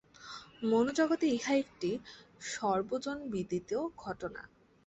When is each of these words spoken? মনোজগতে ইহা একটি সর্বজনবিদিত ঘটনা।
মনোজগতে 0.63 1.25
ইহা 1.29 1.53
একটি 1.55 1.89
সর্বজনবিদিত 2.51 3.71
ঘটনা। 3.97 4.41